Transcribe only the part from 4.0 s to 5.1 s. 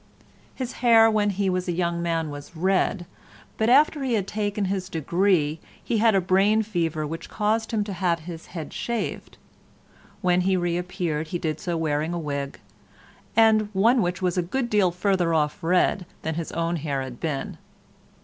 he had taken his